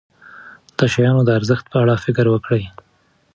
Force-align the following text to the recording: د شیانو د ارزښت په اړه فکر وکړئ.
د 0.77 0.79
شیانو 0.93 1.21
د 1.25 1.29
ارزښت 1.37 1.65
په 1.71 1.77
اړه 1.83 1.95
فکر 2.05 2.25
وکړئ. 2.29 2.63